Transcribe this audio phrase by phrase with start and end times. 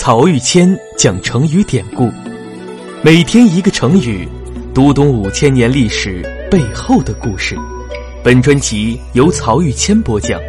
[0.00, 2.08] 曹玉谦讲成语典故，
[3.02, 4.28] 每天一个成语，
[4.72, 7.56] 读懂五千年历史背后的故事。
[8.22, 10.40] 本专辑由曹玉谦播讲，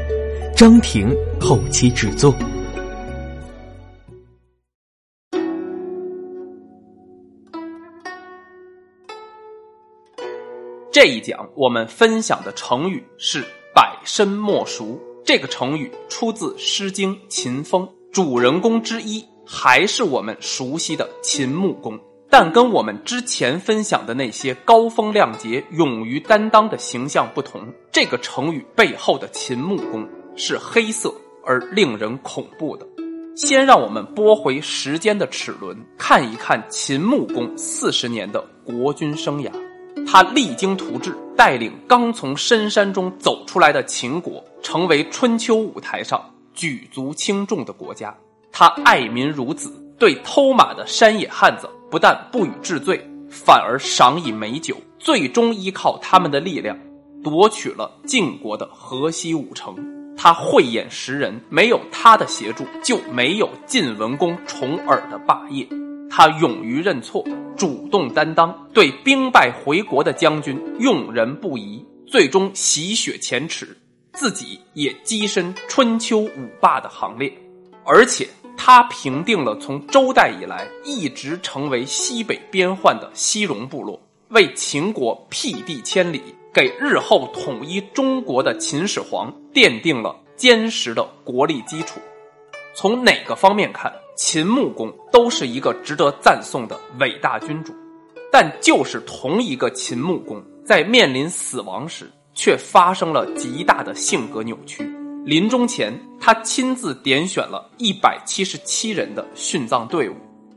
[0.55, 2.31] 张婷后期制作。
[10.91, 13.43] 这一讲我们分享的成语是
[13.73, 15.01] “百身莫赎”。
[15.25, 21.99] 这个成语出自《诗经·秦风》，主人公之一还是我们熟悉的秦穆公。
[22.29, 31.11] 但跟我们之前分享的那些高风亮节、勇于担当的形象不同，这个成语背后的秦穆公是黑色
[31.43, 32.87] 而令人恐怖的。
[33.35, 39.49] 先让我们拨回时间的齿轮，看一看秦穆公四十年的国君生涯。
[40.05, 46.23] 他励精图治，带领刚从深山中走出来的秦国，成为春秋舞台上
[46.53, 48.15] 举足轻重的国家。
[48.59, 52.99] 他爱民如子，对偷马的山野汉子不但不予治罪，
[53.31, 56.77] 反而赏以美酒，最终依靠他们的力量，
[57.23, 59.73] 夺取了晋国的河西五城。
[60.17, 65.65] 他慧眼识人，没有他的协助，就没有晋文公重耳的霸业。
[66.09, 67.23] 他勇于认错，
[67.55, 73.77] 主动担当，对兵败回国的将军用人不疑，最终洗雪前耻，
[74.11, 77.33] 自己也跻身春秋五霸的行列。
[77.85, 78.27] 而且
[78.61, 86.21] 他平定了从周代以来一直成为西北边患的西戎部落，为秦国辟地千里，
[86.53, 92.01] 给日后统一中国的秦始皇奠定了坚实的国力基础。
[92.75, 93.91] 从哪个方面看？
[94.17, 97.73] 秦穆公都是一个值得赞颂的伟大君主，
[98.29, 104.98] 但就是同一个秦穆公，在面临死亡时，却发生了极大的性格扭曲。
[105.29, 110.15] 临终前，他亲自点选了一百七十七人的殉葬队伍，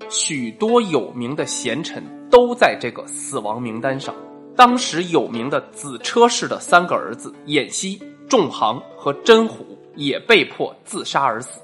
[0.08, 4.14] 许多有名的贤臣都在这个死亡名单上。
[4.56, 11.60] 当时有名的子车氏的三个儿子偃息、仲行和真虎也被迫自杀而死。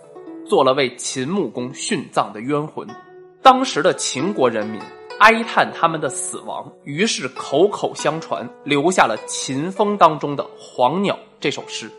[0.47, 2.87] 做了为秦穆公殉葬的冤魂，
[3.41, 4.79] 当时的秦国人民
[5.19, 11.91] 哀叹他们的死亡，于是口口相传，留下了《秦风》当中的《黄鸟》这首诗。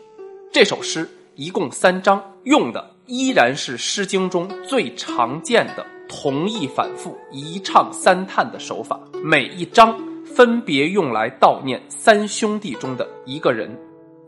[0.52, 13.70] 这首诗一共三章，用的依然是《诗经》中最常见的同义反复、一唱三叹的手法，每一章分别用来悼念三兄弟中的一个人。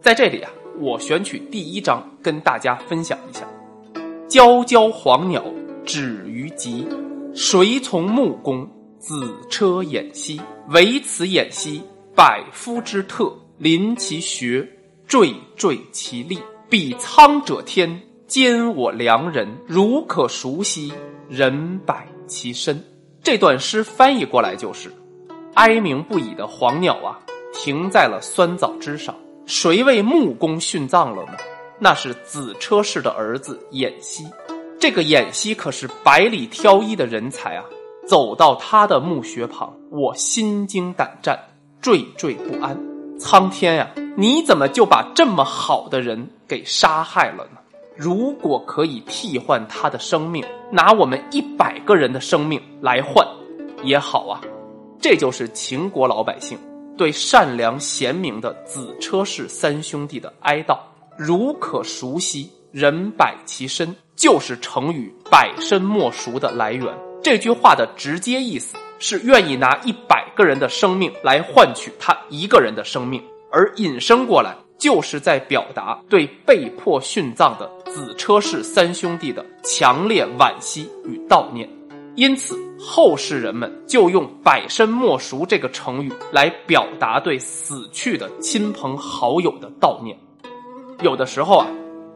[0.01, 3.45] 在这里啊，我选取第一章跟大家分享一下。
[4.29, 5.43] 皎皎黄鸟，
[5.85, 6.87] 止于极。
[7.35, 8.65] 谁从穆公？
[9.01, 10.41] 子车偃息。
[10.69, 11.83] 唯此偃息，
[12.15, 13.37] 百夫之特。
[13.59, 14.67] 临其穴，
[15.13, 16.39] 惴惴其力。
[16.71, 19.47] 比苍者天，兼我良人。
[19.67, 20.91] 如可熟悉，
[21.29, 22.83] 人百其身。
[23.23, 24.91] 这段诗翻译过来就是：
[25.53, 27.21] 哀鸣不已的黄鸟啊，
[27.53, 29.15] 停在了酸枣枝上。
[29.45, 31.35] 谁为穆公殉葬了呢？
[31.79, 34.25] 那是子车氏的儿子偃息，
[34.81, 37.65] 这个偃息可是百里挑一的人才啊！
[38.09, 41.39] 走到他的墓穴旁，我心惊胆战，
[41.83, 42.75] 惴惴不安。
[43.19, 47.59] 苍天呀，你怎么就把这么好的人给杀害了呢？
[47.97, 53.27] 如果可以替换他的生命，拿我们一百个人的生命来换，
[53.83, 54.41] 也好啊！
[55.01, 56.59] 这就是秦国老百姓
[56.97, 60.79] 对善良贤明的子车氏三兄弟的哀悼。
[61.17, 66.87] 如可熟悉，人百其身，就是成语“百身莫赎”的来源。
[67.23, 81.69] 这句话的直接意思是愿意拿一百个人的生命来换取他一个人的生命，而引申过来，就是在表达对被迫殉葬的子车氏三兄弟的强烈惋惜与悼念。
[82.15, 90.17] 因此，后世人们就用“百身莫赎”这个成语来表达对死去的亲朋好友的悼念。
[91.01, 91.67] 有的时候啊，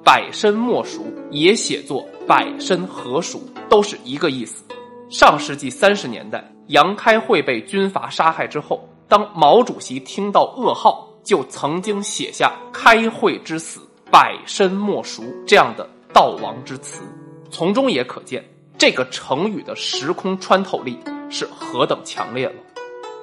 [0.05, 4.65] 百身莫赎也写作百身何赎，都是一个意思。
[5.09, 13.81] 上世纪三十年代，杨开慧被军阀杀害之后，当毛主席听到噩耗，就曾经写下“开慧之死，
[14.13, 15.84] 百身莫赎”这样的
[16.15, 17.03] 悼亡之词。
[17.51, 18.45] 从中也可见，
[18.78, 20.97] 这个成语的时空穿透力
[21.28, 22.55] 是何等强烈了。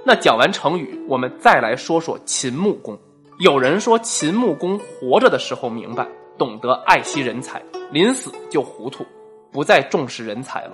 [0.03, 2.99] 那讲完成语，我们再来说说秦穆公。
[3.39, 6.05] 有人说秦穆公活着的时候明白，
[6.37, 9.05] 懂得爱惜人才，临死就糊涂，
[9.49, 10.73] 不再重视人才了。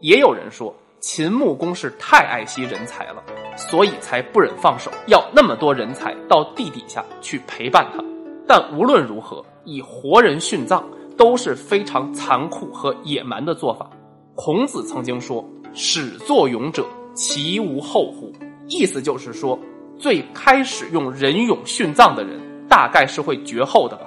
[0.00, 3.22] 也有人说秦穆公是太爱惜人才了，
[3.56, 8.04] 所以才不忍放手，要那么多人才到地底下去陪伴他。
[8.46, 10.84] 但无论如何，以活人殉葬
[11.16, 13.88] 都是非常残酷和野蛮的做法。
[14.34, 15.42] 孔子曾经说
[15.72, 18.30] ：“始作俑者，其无后乎？”
[18.68, 19.58] 意思就是说，
[19.98, 22.38] 最开始用人俑殉葬的人，
[22.68, 24.06] 大概是会绝后的吧。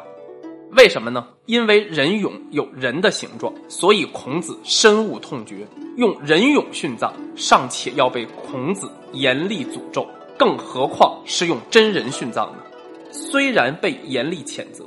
[0.76, 1.28] 为什么呢？
[1.46, 5.68] 因为人俑有人的形状，所以孔子深恶痛绝。
[5.98, 12.64] 用人俑殉葬，尚且要被孔子严厉诅咒，更何况是用真人殉葬呢？
[13.12, 14.86] 虽然被严厉谴责，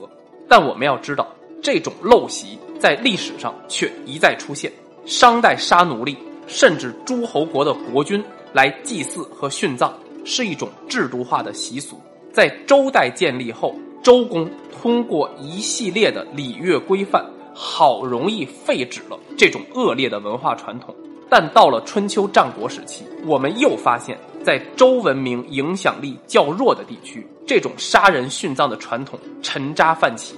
[0.49, 1.29] 但我们要知道，
[1.63, 4.73] 这种陋习在历史上却一再出现。
[5.05, 6.19] 商代杀奴隶，
[6.49, 8.21] 甚至诸侯国的国君
[8.53, 9.93] 来祭祀和殉葬，
[10.25, 12.01] 是一种制度化的习俗。
[12.33, 13.75] 在周代建立后，
[14.07, 20.95] 周公通过一系列的礼乐规范，好容易废止了这种恶劣的文化传统。
[21.29, 30.37] 但到了春秋战国时期，我们又发现，在周文明影响力较弱的地区，这种杀人殉葬的传统沉渣泛起。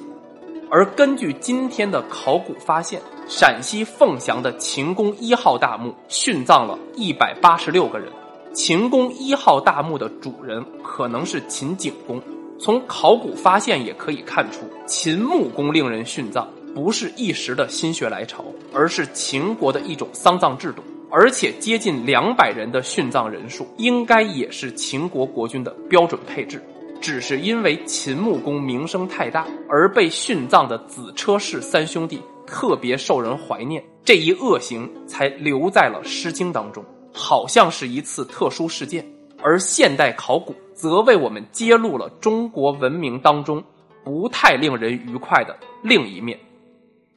[0.71, 2.99] 而根据今天的考古发现，
[3.29, 8.11] 陕西凤翔的秦宫一号大墓殉葬了一百八十六个人。
[8.55, 12.19] 秦宫一号大墓的主人可能是秦景公。
[12.59, 20.83] 从考古发现也可以看出，秦穆公令人殉葬不是一时的心血来潮，而是秦国的一种丧葬制度。
[21.11, 26.63] 而且接近两百人的殉葬人数，应该也是秦国国君的标准配置。
[27.01, 36.85] 只是因为秦穆公名声太大，而被殉葬的子车氏三兄弟特别受人怀念，这一恶行才留在了《诗经》当中。
[37.11, 39.07] 好像是一次特殊事件，
[39.43, 43.63] 而现代考古则为我们揭露了中国文明当中
[44.05, 46.39] 不太令人愉快的另一面。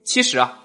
[0.03, 0.59] 其实啊，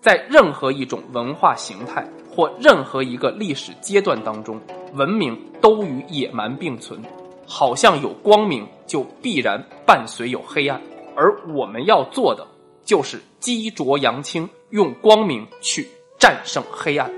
[0.00, 4.60] 在任何一种文化形态或任何一个历史阶段当中，
[4.92, 7.00] 文明都与野蛮并存。
[7.46, 10.80] 好像有光明，就必然伴随有黑暗，
[11.14, 12.46] 而我们要做的
[12.84, 15.86] 就是激浊扬清，用光明去
[16.18, 17.10] 战胜黑暗。